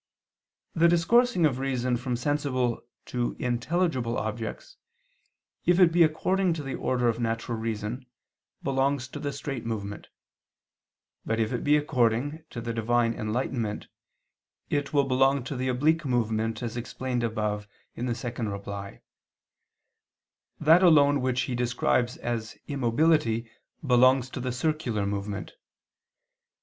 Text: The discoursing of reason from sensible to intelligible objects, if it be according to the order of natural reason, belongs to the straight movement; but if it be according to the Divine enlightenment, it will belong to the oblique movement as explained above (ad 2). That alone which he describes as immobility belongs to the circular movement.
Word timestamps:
The 0.73 0.87
discoursing 0.87 1.45
of 1.45 1.59
reason 1.59 1.95
from 1.95 2.15
sensible 2.15 2.81
to 3.05 3.35
intelligible 3.37 4.17
objects, 4.17 4.77
if 5.67 5.79
it 5.79 5.91
be 5.91 6.01
according 6.01 6.53
to 6.53 6.63
the 6.63 6.73
order 6.73 7.07
of 7.07 7.19
natural 7.19 7.55
reason, 7.59 8.07
belongs 8.63 9.07
to 9.09 9.19
the 9.19 9.31
straight 9.31 9.63
movement; 9.63 10.07
but 11.23 11.39
if 11.39 11.53
it 11.53 11.63
be 11.63 11.77
according 11.77 12.43
to 12.49 12.61
the 12.61 12.73
Divine 12.73 13.13
enlightenment, 13.13 13.89
it 14.71 14.91
will 14.91 15.03
belong 15.03 15.43
to 15.43 15.55
the 15.55 15.67
oblique 15.67 16.03
movement 16.03 16.63
as 16.63 16.75
explained 16.75 17.23
above 17.23 17.67
(ad 17.95 18.07
2). 18.07 18.97
That 20.59 20.81
alone 20.81 21.21
which 21.21 21.41
he 21.41 21.53
describes 21.53 22.17
as 22.17 22.57
immobility 22.67 23.51
belongs 23.85 24.31
to 24.31 24.39
the 24.39 24.51
circular 24.51 25.05
movement. 25.05 25.53